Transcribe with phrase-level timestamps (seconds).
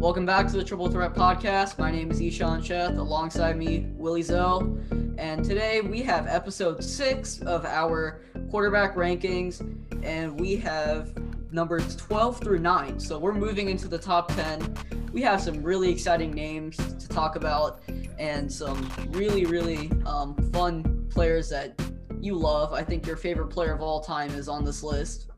[0.00, 1.78] Welcome back to the Triple Threat Podcast.
[1.78, 2.96] My name is Ishan Sheth.
[2.96, 4.78] Alongside me, Willie Zell.
[5.18, 9.60] And today we have episode six of our quarterback rankings,
[10.02, 11.12] and we have
[11.52, 12.98] numbers 12 through 9.
[12.98, 14.74] So we're moving into the top 10.
[15.12, 17.82] We have some really exciting names to talk about
[18.18, 21.78] and some really, really um, fun players that
[22.20, 22.72] you love.
[22.72, 25.29] I think your favorite player of all time is on this list.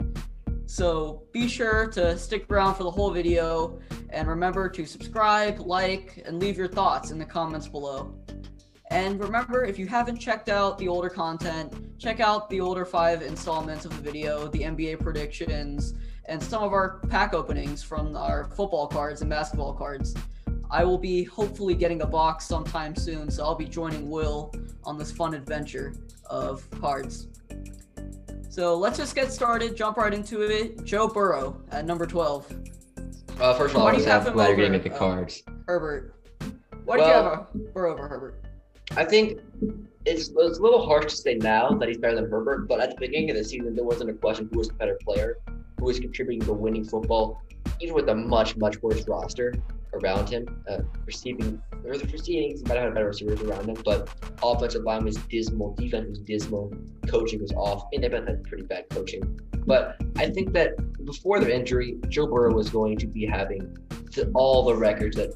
[0.73, 3.79] So be sure to stick around for the whole video
[4.09, 8.14] and remember to subscribe, like, and leave your thoughts in the comments below.
[8.91, 13.20] And remember, if you haven't checked out the older content, check out the older five
[13.20, 15.92] installments of the video, the NBA predictions,
[16.24, 20.14] and some of our pack openings from our football cards and basketball cards.
[20.70, 24.97] I will be hopefully getting a box sometime soon, so I'll be joining Will on
[24.97, 25.92] this fun adventure
[26.30, 27.28] of cards.
[28.52, 30.84] So let's just get started, jump right into it.
[30.84, 32.55] Joe Burrow at number 12.
[33.41, 34.98] Uh, first of all, I was you have glad you're over, getting at the uh,
[34.98, 35.42] cards.
[35.66, 36.16] Herbert.
[36.84, 38.45] Why did you have Burrow over Herbert?
[38.95, 39.41] I think
[40.05, 42.91] it's, it's a little harsh to say now that he's better than Herbert, but at
[42.91, 45.39] the beginning of the season, there wasn't a question who was the better player,
[45.78, 47.41] who was contributing to winning football,
[47.80, 49.55] even with a much, much worse roster
[49.95, 50.47] around him.
[50.69, 54.09] Uh, receiving, or the receiving, he might have had better receivers around him, but
[54.43, 56.73] offensive line was dismal, defense was dismal,
[57.09, 59.41] coaching was off, and they both had pretty bad coaching.
[59.67, 63.77] But I think that before their injury, Joe Burrow was going to be having
[64.15, 65.35] the, all the records that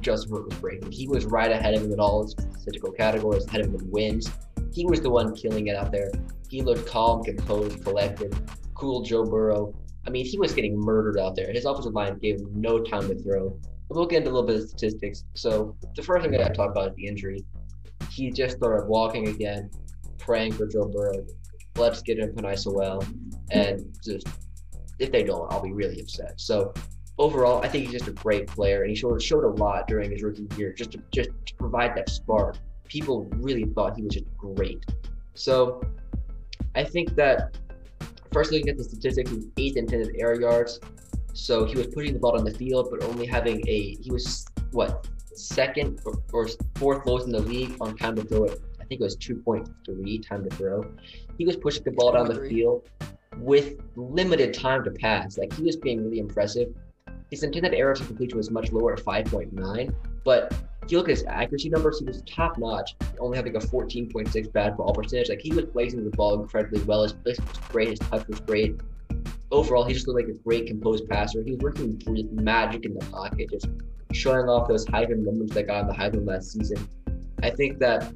[0.00, 0.92] Justin Herbert was breaking.
[0.92, 3.90] He was right ahead of him in all his statistical categories, ahead of him in
[3.90, 4.30] wins.
[4.72, 6.10] He was the one killing it out there.
[6.48, 8.34] He looked calm, composed, collected,
[8.74, 9.74] cool Joe Burrow.
[10.06, 11.52] I mean, he was getting murdered out there.
[11.52, 13.58] His offensive line gave him no time to throw.
[13.88, 15.24] We'll get into a little bit of statistics.
[15.34, 17.44] So the first thing I got to talk about is the injury.
[18.10, 19.70] He just started walking again,
[20.18, 21.26] praying for Joe Burrow.
[21.76, 23.04] Let's get him Panay well.
[23.50, 24.26] And just
[24.98, 26.40] if they don't, I'll be really upset.
[26.40, 26.72] So
[27.18, 30.10] overall, I think he's just a great player, and he showed showed a lot during
[30.10, 32.56] his rookie year, just to just to provide that spark.
[32.88, 34.84] People really thought he was just great.
[35.34, 35.82] So
[36.74, 37.56] I think that
[38.32, 40.80] first looking at the statistics, he was eighth intended air yards.
[41.32, 44.46] So he was putting the ball on the field, but only having a he was
[44.72, 48.60] what second or, or fourth lowest in the league on time to throw it.
[48.80, 50.84] I think it was 2.3 time to throw.
[51.38, 52.88] He was pushing the ball down the field
[53.38, 55.38] with limited time to pass.
[55.38, 56.68] Like he was being really impressive.
[57.30, 61.16] His intended error to completion was much lower at 5.9, but if you look at
[61.16, 65.28] his accuracy numbers, he was top notch, only having a 14.6 bad ball percentage.
[65.28, 67.04] Like he was placing the ball incredibly well.
[67.04, 67.88] His placement was great.
[67.88, 68.80] His touch was great.
[69.52, 71.42] Overall, he just looked like a great composed passer.
[71.44, 72.00] He was working
[72.32, 73.68] magic in the pocket, just
[74.12, 76.88] showing off those Heisman moments that got in the Heisman last season.
[77.42, 78.12] I think that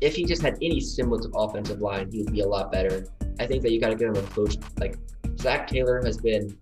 [0.00, 3.06] if he just had any semblance of offensive line, he would be a lot better.
[3.38, 4.98] I think that you got to get him a coach like
[5.38, 6.58] Zac Taylor has been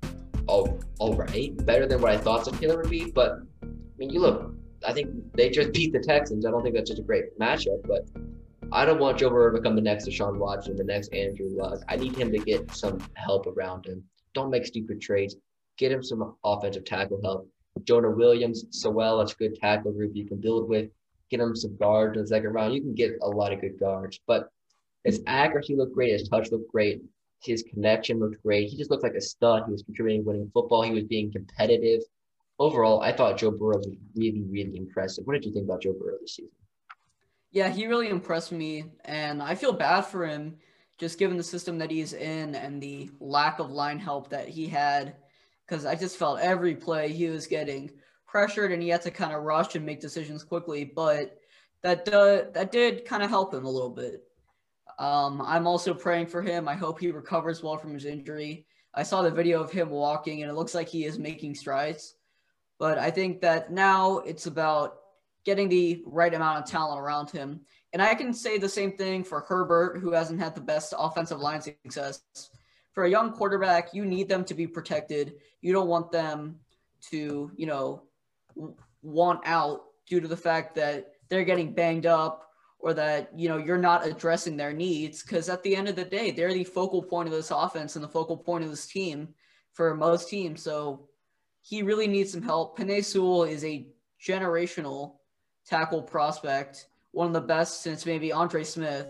[0.47, 3.11] all all right, better than what I thought Zac Taylor would be.
[3.11, 3.67] But I
[3.97, 4.53] mean, you look,
[4.87, 6.45] I think they just beat the Texans.
[6.45, 8.07] I don't think that's such a great matchup, but
[8.73, 11.81] I don't want Joe Burrow to become the next Deshaun Watson, the next Andrew Luck.
[11.89, 14.03] I need him to get some help around him.
[14.35, 15.37] Don't make stupid trades.
[15.79, 17.49] Get him some offensive tackle help.
[17.85, 20.91] Jonah Williams, Sewell, that's a good tackle group you can build with.
[21.31, 22.75] Get him some guards in the second round.
[22.75, 24.49] You can get a lot of good guards, but
[25.05, 26.13] his accuracy looked great.
[26.13, 27.03] His touch looked great.
[27.43, 28.69] His connection looked great.
[28.69, 29.65] He just looked like a stud.
[29.67, 30.83] He was contributing, winning football.
[30.83, 32.03] He was being competitive.
[32.59, 35.27] Overall, I thought Joe Burrow was really, really impressive.
[35.27, 36.51] What did you think about Joe Burrow this season?
[37.55, 40.57] Yeah, he really impressed me, and I feel bad for him
[40.99, 44.67] just given the system that he's in and the lack of line help that he
[44.67, 45.15] had.
[45.65, 47.93] Because I just felt every play he was getting
[48.27, 50.85] pressured and he had to kind of rush and make decisions quickly.
[50.85, 51.39] But
[51.83, 54.25] that do, that did kind of help him a little bit.
[54.99, 56.69] Um, I'm also praying for him.
[56.69, 58.67] I hope he recovers well from his injury.
[58.95, 62.17] I saw the video of him walking, and it looks like he is making strides.
[62.81, 64.97] But I think that now it's about
[65.45, 67.61] getting the right amount of talent around him.
[67.93, 71.39] And I can say the same thing for Herbert, who hasn't had the best offensive
[71.39, 72.23] line success.
[72.93, 75.35] For a young quarterback, you need them to be protected.
[75.61, 76.61] You don't want them
[77.11, 78.03] to, you know,
[79.03, 82.49] want out due to the fact that they're getting banged up
[82.79, 85.23] or that, you know, you're not addressing their needs.
[85.23, 88.05] Because at the end of the day, they're the focal point of this offense and
[88.05, 89.29] the focal point of this team
[89.73, 90.63] for most teams.
[90.63, 91.09] So
[91.63, 92.79] he really needs some help.
[92.79, 93.87] Penei Sewell is a
[94.23, 95.17] generational
[95.67, 99.09] tackle prospect, one of the best since maybe Andre Smith.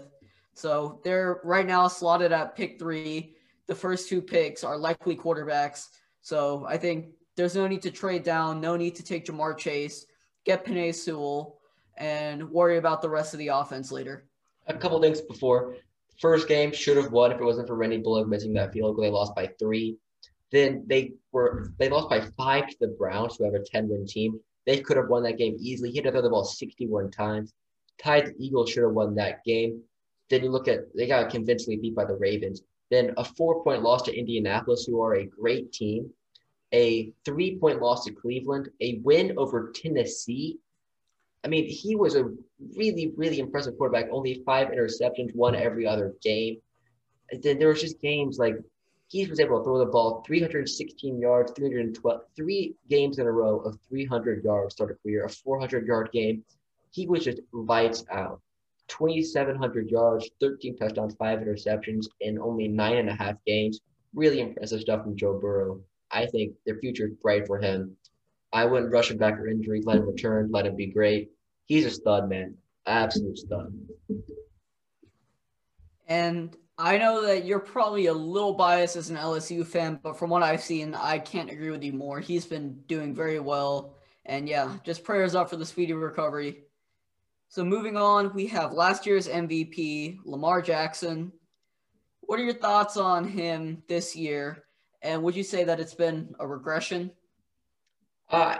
[0.55, 3.37] So they're right now slotted at pick three.
[3.67, 5.89] The first two picks are likely quarterbacks.
[6.23, 10.06] So I think there's no need to trade down, no need to take Ja'Marr Chase,
[10.45, 11.59] get Penei Sewell,
[11.97, 14.27] and worry about the rest of the offense later.
[14.67, 15.77] A couple things before.
[16.21, 19.05] First game should have won if it wasn't for Randy Bullock missing that field goal.
[19.05, 19.97] They lost by three.
[20.53, 24.39] Then they were they lost by five to the Browns, who have a 10-win team.
[24.67, 25.91] They could have won that game easily.
[25.91, 27.53] He had to throw the ball 61 times.
[28.03, 29.83] Tied Eagles should have won that game.
[30.31, 32.63] Then you look at they got convincingly beat by the Ravens.
[32.91, 36.11] Then a four-point loss to Indianapolis, who are a great team.
[36.73, 38.69] A three-point loss to Cleveland.
[38.81, 40.59] A win over Tennessee.
[41.45, 42.31] I mean, he was a
[42.75, 44.07] really, really impressive quarterback.
[44.11, 46.59] Only five interceptions, won every other game.
[47.43, 48.57] Then there was just games like
[49.15, 53.61] he was able to throw the ball 316 yards, 312, three games in a row
[53.61, 56.45] of 300 yards, start a career, a 400 yard game.
[56.91, 58.41] He was just lights out.
[58.89, 63.83] 2,700 yards, 13 touchdowns, five interceptions in only nine and a half games.
[64.15, 65.81] Really impressive stuff from Joe Burrow.
[66.11, 67.97] I think the future is bright for him.
[68.53, 71.31] I wouldn't rush him back for injury, let him return, let him be great.
[71.67, 72.57] He's a stud, man.
[72.85, 73.73] Absolute stud.
[76.09, 80.31] And I know that you're probably a little biased as an LSU fan, but from
[80.31, 82.19] what I've seen, I can't agree with you more.
[82.19, 83.94] He's been doing very well.
[84.26, 86.65] And yeah, just prayers up for the speedy recovery.
[87.49, 91.31] So moving on, we have last year's MVP, Lamar Jackson.
[92.23, 94.65] What are your thoughts on him this year?
[95.03, 97.12] And would you say that it's been a regression?
[98.31, 98.56] Uh,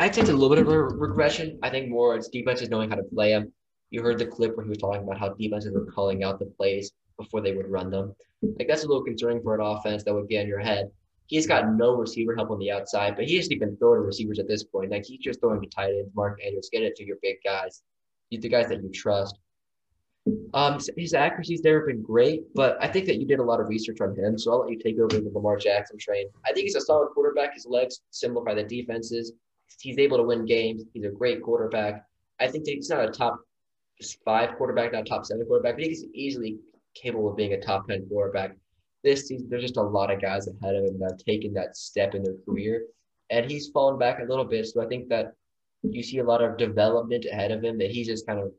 [0.00, 1.60] I'd say it's a little bit of a regression.
[1.62, 3.52] I think more it's defenses knowing how to play him.
[3.90, 6.46] You heard the clip where he was talking about how defenses were calling out the
[6.46, 8.14] plays before they would run them.
[8.58, 10.90] Like that's a little concerning for an offense that would get in your head.
[11.26, 14.48] He's got no receiver help on the outside, but he hasn't even throwing receivers at
[14.48, 14.90] this point.
[14.90, 17.82] Like he's just throwing to tight ends, Mark Andrews, get it to your big guys,
[18.30, 19.38] the guys that you trust.
[20.54, 23.68] Um, his accuracy's never been great, but I think that you did a lot of
[23.68, 26.28] research on him, so I'll let you take over the Lamar Jackson train.
[26.46, 27.54] I think he's a solid quarterback.
[27.54, 29.32] His legs simplify the defenses.
[29.80, 30.84] He's able to win games.
[30.92, 32.04] He's a great quarterback.
[32.40, 33.40] I think that he's not a top
[34.24, 36.58] five quarterback, not top seven quarterback, but he's easily
[37.00, 38.56] capable of being a top 10 quarterback.
[39.04, 41.76] This season, there's just a lot of guys ahead of him that have taken that
[41.76, 42.86] step in their career.
[43.30, 44.66] And he's fallen back a little bit.
[44.66, 45.34] So I think that
[45.82, 48.52] you see a lot of development ahead of him that he's just kind of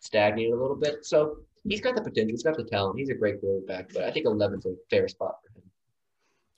[0.00, 1.04] stagnated a little bit.
[1.04, 1.38] So
[1.68, 2.98] he's got the potential, he's got the talent.
[2.98, 5.64] He's a great quarterback, but I think 11's a fair spot for him.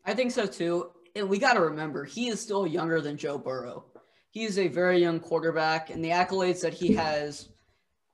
[0.04, 0.90] I think so too.
[1.14, 3.84] And we got to remember, he is still younger than Joe Burrow.
[4.30, 7.48] He is a very young quarterback, and the accolades that he has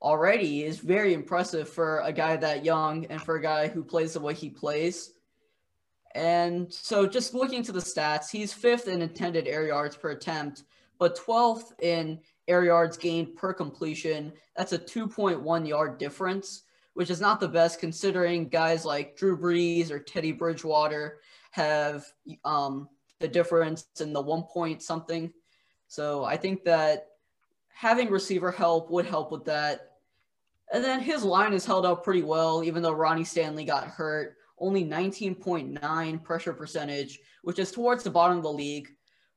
[0.05, 4.13] already is very impressive for a guy that young and for a guy who plays
[4.13, 5.15] the way he plays.
[6.15, 10.63] And so, just looking to the stats, he's fifth in intended air yards per attempt,
[10.99, 14.33] but 12th in air yards gained per completion.
[14.57, 16.63] That's a 2.1 yard difference,
[16.93, 21.19] which is not the best considering guys like Drew Brees or Teddy Bridgewater
[21.51, 22.05] have
[22.45, 25.33] um, the difference in the one point something.
[25.89, 27.09] So I think that
[27.75, 29.94] having receiver help would help with that.
[30.75, 34.35] And then his line is held up pretty well, even though Ronnie Stanley got hurt.
[34.59, 38.89] Only 19.9 pressure percentage, which is towards the bottom of the league.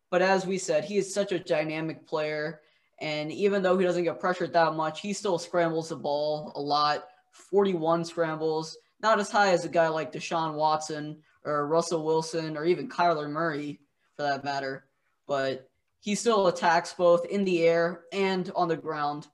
[0.09, 2.61] But as we said, he is such a dynamic player.
[2.99, 6.59] And even though he doesn't get pressured that much, he still scrambles the ball a
[6.59, 7.03] lot
[7.33, 12.65] 41 scrambles, not as high as a guy like Deshaun Watson or Russell Wilson or
[12.65, 13.79] even Kyler Murray
[14.15, 14.87] for that matter.
[15.27, 15.69] But
[15.99, 19.27] he still attacks both in the air and on the ground.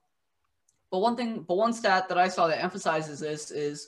[0.94, 3.88] But one thing, but one stat that I saw that emphasizes this is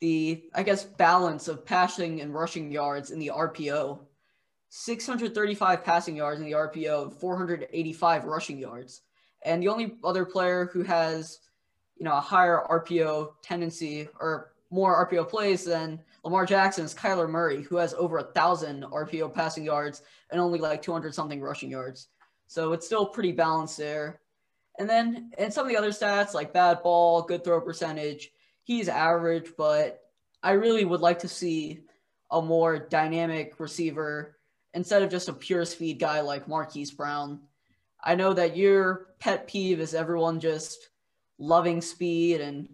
[0.00, 3.98] the, I guess, balance of passing and rushing yards in the RPO.
[4.68, 9.00] 635 passing yards in the RPO, 485 rushing yards.
[9.46, 11.38] And the only other player who has,
[11.96, 17.30] you know, a higher RPO tendency or more RPO plays than Lamar Jackson is Kyler
[17.30, 21.70] Murray, who has over a thousand RPO passing yards and only like 200 something rushing
[21.70, 22.08] yards.
[22.46, 24.20] So it's still pretty balanced there.
[24.78, 28.30] And then and some of the other stats like bad ball, good throw percentage,
[28.64, 30.00] he's average, but
[30.42, 31.80] I really would like to see
[32.30, 34.38] a more dynamic receiver
[34.74, 37.40] instead of just a pure speed guy like Marquise Brown.
[38.02, 40.88] I know that your pet peeve is everyone just
[41.38, 42.68] loving speed and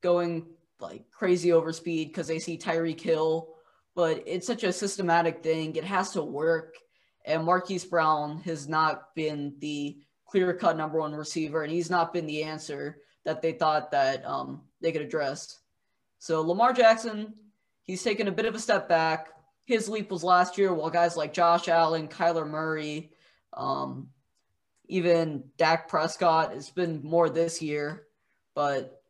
[0.00, 0.46] going
[0.78, 3.48] like crazy over speed because they see Tyreek Hill,
[3.94, 5.76] but it's such a systematic thing.
[5.76, 6.76] It has to work.
[7.26, 9.98] And Marquise Brown has not been the
[10.30, 14.24] clear cut number one receiver, and he's not been the answer that they thought that
[14.24, 15.58] um, they could address.
[16.18, 17.34] So Lamar Jackson,
[17.82, 19.28] he's taken a bit of a step back.
[19.64, 23.10] His leap was last year, while guys like Josh Allen, Kyler Murray,
[23.52, 24.08] um,
[24.86, 26.52] even Dak Prescott.
[26.54, 28.06] It's been more this year,
[28.54, 29.02] but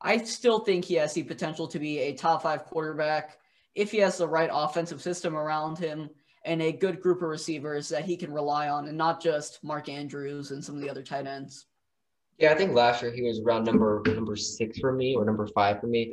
[0.00, 3.38] I still think he has the potential to be a top five quarterback
[3.74, 6.10] if he has the right offensive system around him
[6.44, 9.88] and a good group of receivers that he can rely on and not just Mark
[9.88, 11.66] Andrews and some of the other tight ends.
[12.38, 15.46] Yeah, I think last year he was around number number six for me or number
[15.48, 16.12] five for me.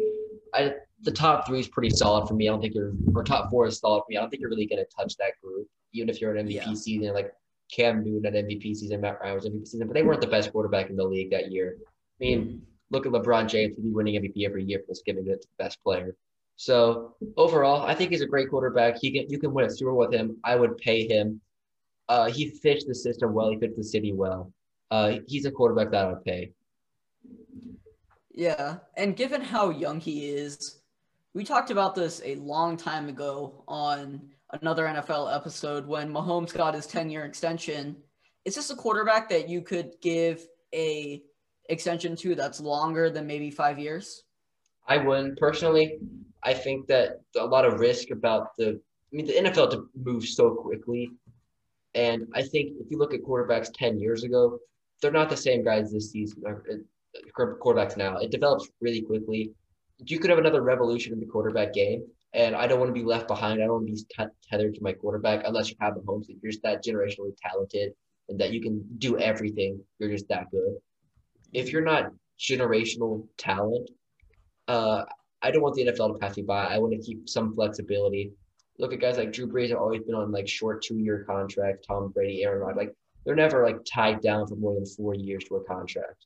[0.54, 2.48] I the top three is pretty solid for me.
[2.48, 4.18] I don't think you're or top four is solid for me.
[4.18, 6.74] I don't think you're really gonna touch that group, even if you're an MVP Yeah.
[6.74, 7.34] season like
[7.72, 10.52] Cam Newton at MVP season, Matt Ryan was MVP season, but they weren't the best
[10.52, 11.78] quarterback in the league that year.
[11.80, 11.86] I
[12.20, 12.62] mean,
[12.92, 15.48] look at LeBron James, he'd be winning MVP every year for just giving it to
[15.48, 16.16] the best player.
[16.62, 19.00] So overall, I think he's a great quarterback.
[19.02, 20.38] He can you can win a Super Bowl with him.
[20.44, 21.42] I would pay him.
[22.08, 23.50] Uh, he fits the system well.
[23.50, 24.54] He fits the city well.
[24.92, 26.52] Uh, he's a quarterback that I would pay.
[28.32, 30.82] Yeah, and given how young he is,
[31.34, 36.76] we talked about this a long time ago on another NFL episode when Mahomes got
[36.76, 37.96] his 10-year extension.
[38.46, 41.24] Is this a quarterback that you could give a
[41.70, 44.26] extension to that's longer than maybe five years?
[44.88, 45.98] I wouldn't personally.
[46.44, 48.80] I think that a lot of risk about the.
[49.14, 51.12] I mean, the NFL to move so quickly,
[51.96, 54.58] and I think if you look at quarterbacks ten years ago,
[55.02, 56.44] they're not the same guys this season.
[56.46, 56.78] Or, uh,
[57.38, 59.52] quarterbacks now, it develops really quickly.
[60.06, 63.06] You could have another revolution in the quarterback game, and I don't want to be
[63.06, 63.62] left behind.
[63.62, 66.38] I don't want to be tethered to my quarterback unless you have the home that
[66.42, 67.94] you're just that generationally talented
[68.30, 69.80] and that you can do everything.
[70.00, 70.76] You're just that good.
[71.54, 73.90] If you're not generational talent,
[74.68, 75.04] uh,
[75.42, 76.66] I don't want the NFL to pass me by.
[76.66, 78.32] I want to keep some flexibility.
[78.78, 81.86] Look at guys like Drew Brees have always been on like short two-year contracts.
[81.88, 82.96] Tom Brady, Aaron Rodgers, like
[83.26, 86.26] they're never like tied down for more than four years to a contract.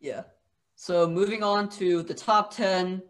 [0.00, 0.22] Yeah.
[0.76, 3.02] So moving on to the top 10,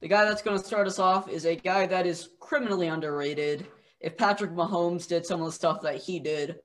[0.00, 3.66] the guy that's going to start us off is a guy that is criminally underrated.
[4.00, 6.56] If Patrick Mahomes did some of the stuff that he did,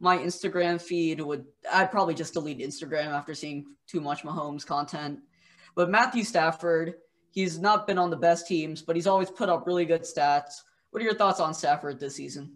[0.00, 5.20] my Instagram feed would, I'd probably just delete Instagram after seeing too much Mahomes content.
[5.74, 6.94] But Matthew Stafford,
[7.30, 10.62] he's not been on the best teams, but he's always put up really good stats.
[10.90, 12.52] What are your thoughts on Stafford this season?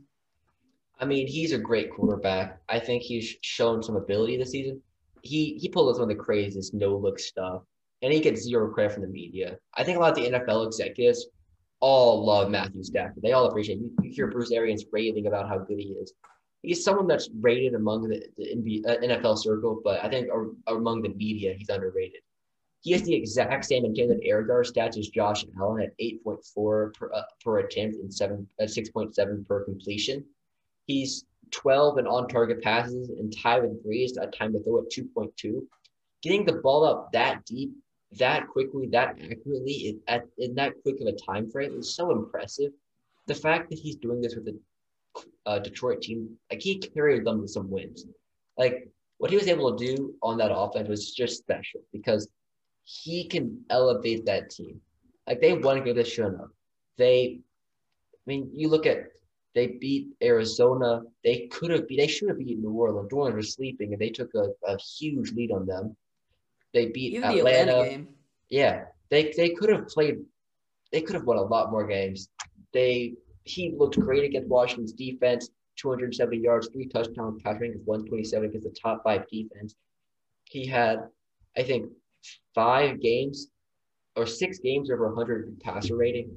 [0.98, 2.60] I mean, he's a great quarterback.
[2.68, 4.80] I think he's shown some ability this season.
[5.22, 7.62] He he pulled us some of the craziest no look stuff,
[8.02, 9.58] and he gets zero credit from the media.
[9.74, 11.26] I think a lot of the NFL executives
[11.80, 13.22] all love Matthew Stafford.
[13.22, 13.78] They all appreciate.
[13.78, 16.12] You, you hear Bruce Arians raving about how good he is.
[16.62, 18.54] He's someone that's rated among the, the
[19.02, 20.28] NFL uh, circle, but I think
[20.66, 22.22] among the media, he's underrated.
[22.84, 26.94] He has the exact same intended air yard stats as Josh and Allen at 8.4
[26.94, 30.22] per, uh, per attempt and seven uh, 6.7 per completion.
[30.84, 34.90] He's 12 in on target passes and tied with Brees at time to throw at
[34.90, 35.66] 2.2.
[36.22, 37.72] Getting the ball up that deep,
[38.18, 42.70] that quickly, that accurately, at in that quick of a time frame is so impressive.
[43.28, 44.60] The fact that he's doing this with the
[45.46, 48.04] uh, Detroit team, like he carried them to some wins.
[48.58, 52.28] Like what he was able to do on that offense was just special because
[52.84, 54.80] he can elevate that team.
[55.26, 56.50] Like they won against the show up.
[56.98, 59.08] They, I mean, you look at
[59.54, 61.02] they beat Arizona.
[61.22, 61.98] They could have beat.
[61.98, 63.08] They should have beat New Orleans.
[63.10, 65.96] New Orleans was sleeping, and they took a, a huge lead on them.
[66.72, 67.42] They beat Even Atlanta.
[67.44, 68.08] the Atlanta game.
[68.50, 70.18] Yeah, they they could have played.
[70.92, 72.28] They could have won a lot more games.
[72.72, 73.14] They
[73.44, 75.50] he looked great against Washington's defense.
[75.76, 79.74] 270 yards, three touchdowns, rating of 127 against the top five defense.
[80.44, 81.08] He had,
[81.56, 81.90] I think,
[82.54, 83.48] five games
[84.16, 86.36] or six games over 100 passer rating.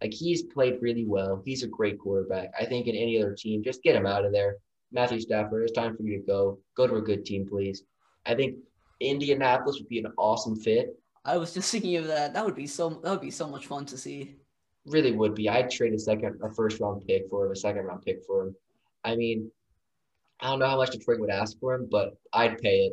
[0.00, 1.42] Like he's played really well.
[1.44, 2.52] He's a great quarterback.
[2.58, 4.56] I think in any other team, just get him out of there.
[4.92, 6.58] Matthew Stafford, it's time for you to go.
[6.76, 7.82] Go to a good team, please.
[8.24, 8.56] I think
[9.00, 10.98] Indianapolis would be an awesome fit.
[11.24, 12.32] I was just thinking of that.
[12.32, 12.88] That would be so.
[12.88, 14.36] That would be so much fun to see.
[14.86, 15.48] Really would be.
[15.48, 18.44] I'd trade a second, a first round pick for him, a second round pick for
[18.44, 18.56] him.
[19.04, 19.50] I mean,
[20.40, 22.92] I don't know how much Detroit would ask for him, but I'd pay it.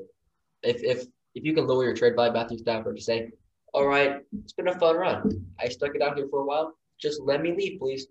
[0.64, 3.30] If if if you can lower your trade by Matthew Stafford, to say,
[3.74, 5.46] all right, it's been a fun run.
[5.60, 6.77] I stuck it out here for a while.
[7.00, 8.08] Just let me leave, please.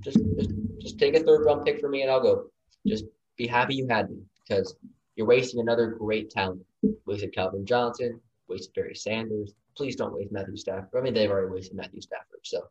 [0.00, 2.44] Just, just, just take a third round pick for me and I'll go.
[2.86, 3.06] Just
[3.38, 4.76] be happy you had me because
[5.16, 6.62] you're wasting another great talent.
[7.06, 9.54] Wasted Calvin Johnson, wasted Barry Sanders.
[9.74, 10.90] Please don't waste Matthew Stafford.
[10.96, 12.40] I mean, they've already wasted Matthew Stafford.
[12.42, 12.68] So,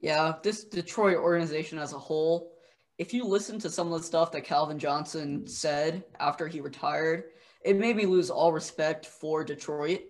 [0.00, 2.52] yeah, this Detroit organization as a whole,
[2.98, 7.24] if you listen to some of the stuff that Calvin Johnson said after he retired,
[7.64, 10.02] it made me lose all respect for Detroit.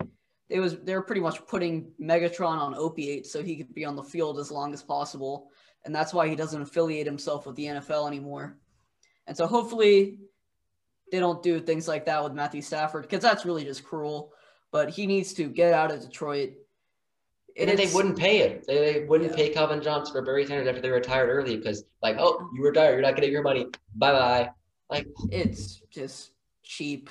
[0.48, 4.02] It was they're pretty much putting Megatron on opiates so he could be on the
[4.02, 5.50] field as long as possible,
[5.84, 8.56] and that's why he doesn't affiliate himself with the NFL anymore.
[9.26, 10.18] And so hopefully
[11.12, 14.32] they don't do things like that with Matthew Stafford because that's really just cruel.
[14.72, 16.52] But he needs to get out of Detroit.
[17.58, 18.64] And they wouldn't pay it.
[18.66, 19.36] They, they wouldn't Yeah.
[19.36, 22.92] pay Calvin Johnson for Barry Sanders after they retired early because, like, oh, you retired,
[22.92, 23.66] you're not getting your money.
[23.96, 24.50] Bye bye.
[24.88, 26.30] Like, It's just
[26.62, 27.10] cheap.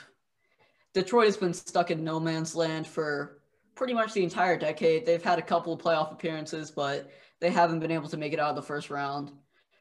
[0.93, 3.39] Detroit has been stuck in no man's land for
[3.75, 5.05] pretty much the entire decade.
[5.05, 8.39] They've had a couple of playoff appearances, but they haven't been able to make it
[8.39, 9.31] out of the first round.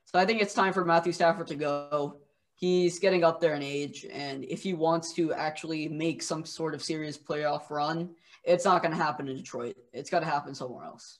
[0.05, 2.21] So I think it's time for Matthew Stafford to go.
[2.55, 6.75] He's getting up there in age, and if he wants to actually make some sort
[6.75, 8.11] of serious playoff run
[8.49, 9.77] it's not going to happen in Detroit.
[9.93, 11.19] It's got to happen somewhere else.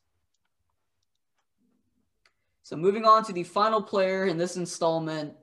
[2.63, 5.35] So moving on to the final player in this installment,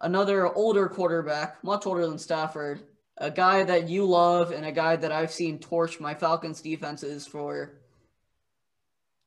[0.00, 2.82] another older quarterback, much older than Stafford,
[3.18, 7.26] a guy that you love and a guy that I've seen torch my Falcons defenses
[7.26, 7.80] for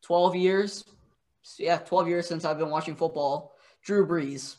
[0.04, 0.84] 12 years.
[1.60, 3.54] Yeah, 12 years since I've been watching football.
[3.84, 4.56] Drew Brees.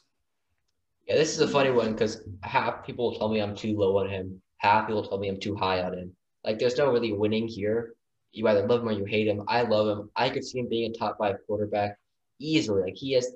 [1.06, 3.98] Yeah, this is a funny one because half people will tell me I'm too low
[3.98, 4.40] on him.
[4.58, 6.16] Half people tell me I'm too high on him.
[6.44, 7.94] Like, there's no really winning here.
[8.32, 9.42] You either love him or you hate him.
[9.48, 10.10] I love him.
[10.14, 11.96] I could see him being a top five quarterback
[12.38, 12.82] easily.
[12.82, 13.32] Like, he has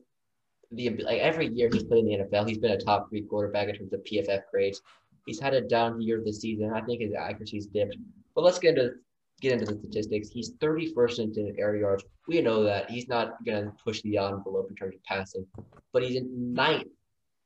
[0.73, 3.69] the like every year he's played in the NFL, he's been a top three quarterback
[3.69, 4.83] in terms of PFF grades.
[5.31, 6.73] He's had a down year this season.
[6.75, 7.97] I think his accuracy's dipped.
[8.35, 8.95] But let's get into
[9.41, 10.29] get into the statistics.
[10.29, 12.03] He's 31st in air yards.
[12.27, 15.47] We know that he's not gonna push the envelope in terms of passing,
[15.93, 16.89] but he's in ninth,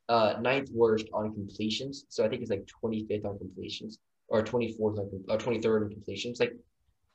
[0.08, 2.06] uh, ninth worst on completions.
[2.08, 3.98] So I think it's like 25th on completions
[4.28, 6.40] or 24th on or 23rd in completions.
[6.40, 6.54] Like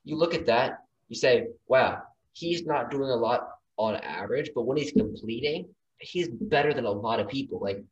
[0.03, 4.67] you look at that, you say, wow, he's not doing a lot on average, but
[4.67, 5.67] when he's completing,
[5.99, 7.59] he's better than a lot of people.
[7.59, 7.83] Like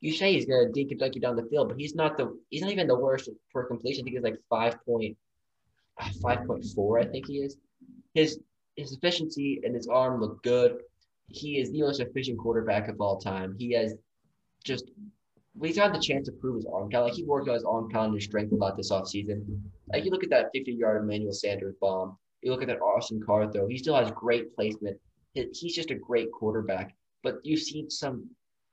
[0.00, 2.70] you say he's gonna dunk you down the field, but he's not the he's not
[2.70, 4.02] even the worst per completion.
[4.02, 5.16] I think he's like five point
[6.22, 7.56] five point four, I think he is.
[8.14, 8.40] His
[8.76, 10.78] his efficiency and his arm look good.
[11.28, 13.54] He is the most efficient quarterback of all time.
[13.58, 13.94] He has
[14.64, 14.90] just
[15.62, 17.06] he's had the chance to prove his arm count.
[17.06, 19.44] Like he worked on his arm count and strength a lot this offseason.
[19.92, 22.16] Like you look at that 50 yard Emmanuel Sanders bomb.
[22.42, 23.66] You look at that Austin Carr throw.
[23.68, 24.98] He still has great placement.
[25.34, 26.96] He's just a great quarterback.
[27.22, 28.30] But you've seen some.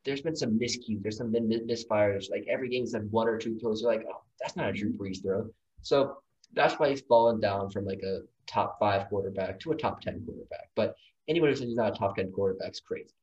[0.07, 1.03] There's been some miscues.
[1.03, 2.31] There's some misfires.
[2.31, 3.81] Like every game's had one or two throws.
[3.81, 5.49] You're like, oh, that's not a Drew Brees throw.
[5.81, 6.19] So
[6.53, 10.23] that's why he's fallen down from like a top five quarterback to a top ten
[10.25, 10.69] quarterback.
[10.75, 10.95] But
[11.27, 13.13] anyone who says he's not a top ten quarterback is crazy.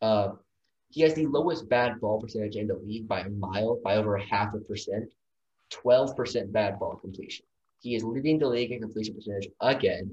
[0.00, 0.34] Uh,
[0.90, 4.14] he has the lowest bad ball percentage in the league by a mile, by over
[4.14, 5.10] a half a percent.
[5.72, 7.46] 12% bad ball completion.
[7.80, 10.08] He is leading the league in completion percentage again.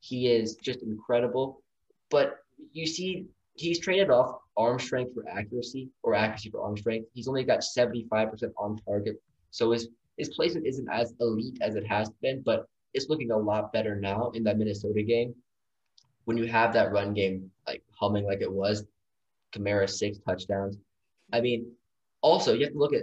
[0.00, 1.62] He is just incredible.
[2.10, 2.38] But
[2.72, 7.08] you see he's traded off arm strength for accuracy or accuracy for arm strength.
[7.12, 9.20] He's only got 75% on target.
[9.50, 13.36] So his, his placement isn't as elite as it has been, but it's looking a
[13.36, 15.34] lot better now in that Minnesota game.
[16.24, 18.84] When you have that run game like humming like it was,
[19.52, 20.76] Kamara six touchdowns.
[21.32, 21.72] I mean,
[22.20, 23.02] also you have to look at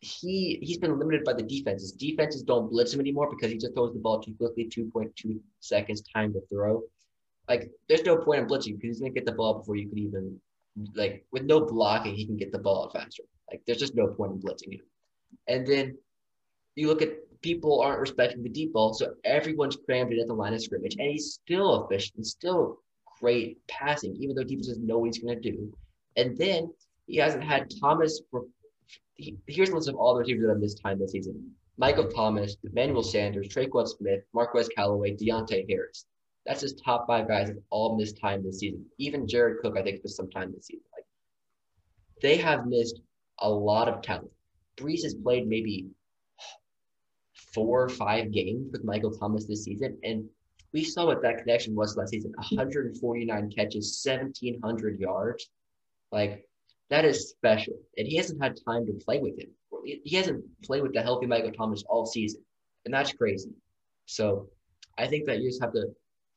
[0.00, 1.92] he he's been limited by the defenses.
[1.92, 6.02] Defenses don't blitz him anymore because he just throws the ball too quickly, 2.2 seconds
[6.14, 6.82] time to throw
[7.48, 9.98] like there's no point in blitzing because he's gonna get the ball before you can
[9.98, 10.40] even
[10.94, 13.22] like with no blocking he can get the ball out faster.
[13.50, 14.80] Like there's just no point in blitzing him.
[15.48, 15.96] And then
[16.74, 17.10] you look at
[17.42, 20.96] people aren't respecting the deep ball, so everyone's crammed in at the line of scrimmage,
[20.98, 22.80] and he's still efficient, and still
[23.20, 25.72] great passing, even though defenses know what he's gonna do.
[26.16, 26.72] And then
[27.06, 28.20] he hasn't had Thomas.
[29.14, 32.08] He, here's the list of all the receivers that have missed time this season: Michael
[32.08, 36.04] Thomas, Emmanuel Sanders, Tre'Quan Smith, Marquez Callaway, Deonte Harris.
[36.46, 38.84] That's his top five guys have all missed time this season.
[38.98, 40.84] Even Jared Cook, I think, missed some time this season.
[40.96, 41.04] Like
[42.22, 43.00] they have missed
[43.40, 44.30] a lot of talent.
[44.76, 45.86] Brees has played maybe
[47.54, 50.28] four or five games with Michael Thomas this season, and
[50.72, 52.56] we saw what that connection was last season hmm.
[52.56, 55.48] 149 catches, 1,700 yards.
[56.12, 56.46] Like,
[56.90, 57.74] that is special.
[57.96, 59.48] And he hasn't had time to play with him.
[59.84, 62.42] He hasn't played with the healthy Michael Thomas all season.
[62.84, 63.50] And that's crazy.
[64.06, 64.48] So
[64.98, 65.86] I think that you just have to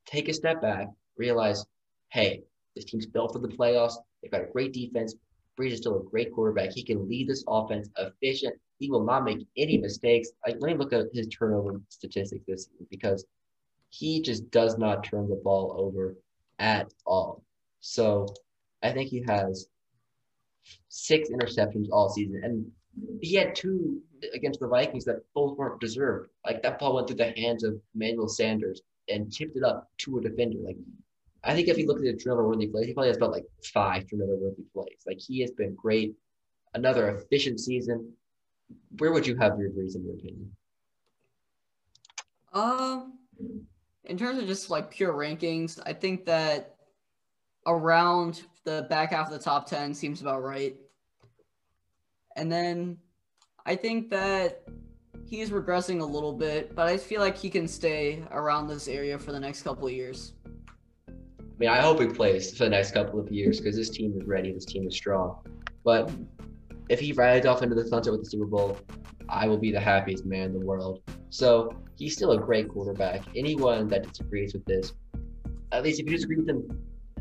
[0.09, 1.65] take a step back, realize,
[2.09, 2.41] hey,
[2.75, 3.95] this team's built for the playoffs.
[4.21, 5.15] They've got a great defense.
[5.57, 6.71] Brees is still a great quarterback.
[6.71, 8.55] He can lead this offense efficient.
[8.79, 10.29] He will not make any mistakes.
[10.45, 13.25] Like, let me look at his turnover statistics this season because
[13.89, 16.15] he just does not turn the ball over
[16.59, 17.43] at all.
[17.81, 18.27] So
[18.81, 19.67] I think he has
[20.87, 22.41] six interceptions all season.
[22.43, 22.65] And
[23.21, 24.01] he had two
[24.33, 26.29] against the Vikings that both weren't deserved.
[26.45, 30.17] Like that ball went through the hands of Emmanuel Sanders and tipped it up to
[30.17, 30.57] a defender.
[30.63, 30.77] Like
[31.43, 33.45] I think if you look at the turnover worthy plays, he probably has about like
[33.73, 35.03] five turnover worthy plays.
[35.07, 36.15] Like he has been great.
[36.73, 38.13] Another efficient season.
[38.97, 40.51] Where would you have your Brees in your opinion?
[42.53, 43.13] Um,
[44.05, 46.75] in terms of just like pure rankings, I think that
[47.65, 50.75] around the back half of the top ten seems about right.
[52.35, 52.97] And then
[53.65, 54.63] I think that
[55.25, 59.17] he's regressing a little bit, but I feel like he can stay around this area
[59.17, 60.33] for the next couple of years.
[61.07, 61.11] I
[61.57, 64.25] mean, I hope he plays for the next couple of years because this team is
[64.25, 64.51] ready.
[64.53, 65.39] This team is strong.
[65.83, 66.11] But
[66.89, 68.77] if he rides off into the sunset with the Super Bowl,
[69.27, 71.01] I will be the happiest man in the world.
[71.29, 73.21] So he's still a great quarterback.
[73.35, 74.93] Anyone that disagrees with this,
[75.71, 76.67] at least if you disagree with him,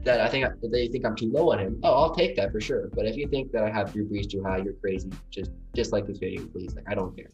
[0.05, 1.81] that I think they think I'm too low on him.
[1.83, 2.89] Oh, I'll take that for sure.
[2.95, 5.11] But if you think that I have Drew Brees too high, you're crazy.
[5.31, 6.75] Just just like this video, please.
[6.75, 7.31] Like I don't care.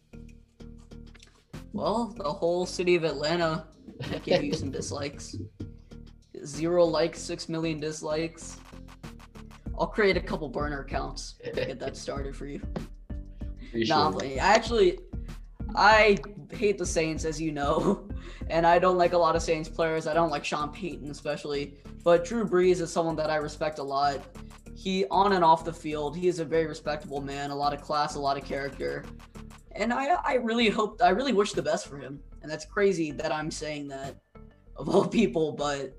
[1.75, 3.65] Well, the whole city of Atlanta
[4.23, 5.35] give you some dislikes.
[6.45, 8.57] Zero likes, six million dislikes.
[9.77, 12.61] I'll create a couple burner accounts to get that started for you.
[13.71, 14.23] Pretty Nah, sure.
[14.23, 14.99] I actually,
[15.75, 16.17] I
[16.49, 18.07] hate the Saints, as you know,
[18.49, 20.07] and I don't like a lot of Saints players.
[20.07, 21.73] I don't like Sean Payton, especially.
[22.05, 24.21] But Drew Brees is someone that I respect a lot.
[24.73, 27.81] He, on and off the field, he is a very respectable man, a lot of
[27.81, 29.03] class, a lot of character.
[29.75, 32.19] And I, I really hope, I really wish the best for him.
[32.41, 34.15] And that's crazy that I'm saying that
[34.77, 35.95] of all people, but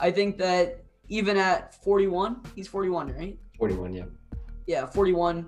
[0.00, 3.38] I think that even at 41, he's 41, right?
[3.58, 4.04] 41, yeah.
[4.66, 5.46] yeah, 41.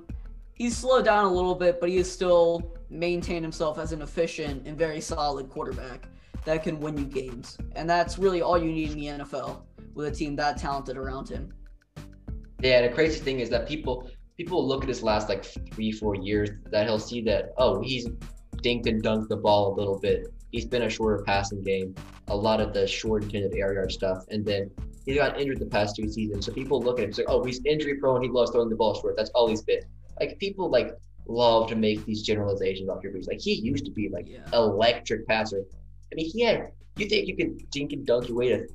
[0.55, 4.67] He's slowed down a little bit, but he has still maintained himself as an efficient
[4.67, 6.09] and very solid quarterback
[6.45, 7.59] that can win you games.
[7.77, 9.63] And that's really all you need in the NFL
[9.95, 11.53] with a team that talented around him.
[12.61, 16.15] Yeah, the crazy thing is that people people look at his last like three, four
[16.15, 18.07] years that he'll see that, oh, he's
[18.63, 20.29] dinked and dunked the ball a little bit.
[20.53, 21.95] He's been a shorter passing game,
[22.29, 24.71] a lot of the short intended air yard stuff, and then
[25.05, 26.47] he got injured the past two seasons.
[26.47, 28.77] So people look at him and say, oh, he's injury prone, he loves throwing the
[28.77, 29.17] ball short.
[29.17, 29.81] That's all he's been.
[30.21, 30.95] Like people like
[31.27, 33.27] love to make these generalizations off your Brees.
[33.29, 34.39] Like he used to be like Yeah.
[34.53, 35.65] electric passer.
[36.11, 36.73] I mean, he had.
[36.97, 38.67] You think you could dink and dunk your way to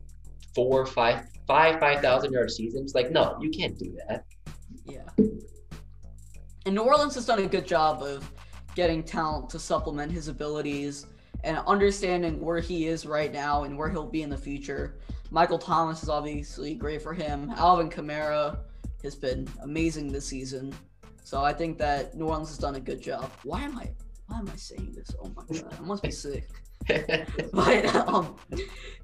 [0.55, 2.93] four, five, five, five thousand yard seasons?
[2.93, 4.23] Like, no, you can't do that.
[4.85, 5.01] Yeah.
[6.65, 8.29] And New Orleans has done a good job of
[8.75, 11.05] getting talent to supplement his abilities
[11.43, 14.95] and understanding where he is right now and where he'll be in the future.
[15.29, 17.51] Michael Thomas is obviously great for him.
[17.57, 18.59] Alvin Kamara
[19.03, 20.73] has been amazing this season.
[21.23, 23.29] So I think that New Orleans has done a good job.
[23.43, 23.89] Why am I
[24.27, 25.13] why am I saying this?
[25.21, 26.47] Oh my god, I must be sick.
[27.53, 28.35] But um,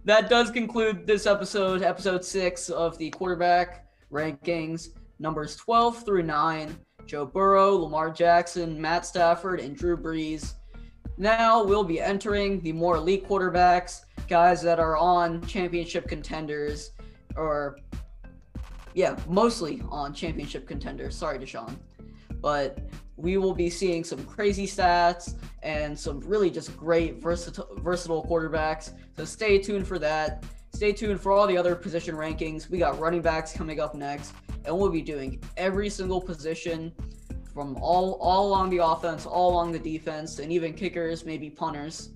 [0.05, 6.77] that does conclude this episode, episode six of the quarterback rankings, numbers 12 through 9.
[7.09, 10.53] Joe Burrow, Lamar Jackson, Matt Stafford, and Drew Brees.
[11.17, 16.91] Now we'll be entering the more elite quarterbacks, guys that are on championship contenders,
[17.35, 17.79] or
[18.93, 21.15] yeah, mostly on championship contenders.
[21.15, 21.75] Sorry, Deshaun.
[22.41, 22.77] But
[23.17, 28.91] we will be seeing some crazy stats and some really just great versatile, versatile quarterbacks.
[29.17, 30.43] So stay tuned for that.
[30.73, 32.69] Stay tuned for all the other position rankings.
[32.69, 34.33] We got running backs coming up next,
[34.65, 36.91] and we'll be doing every single position
[37.53, 42.11] from all all along the offense, all along the defense, and even kickers, maybe punters.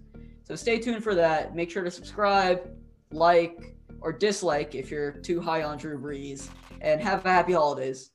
[0.45, 1.56] So stay tuned for that.
[1.56, 2.69] Make sure to subscribe,
[3.12, 6.49] like, or dislike if you're too high on Drew Brees,
[6.82, 8.12] and have a happy holidays.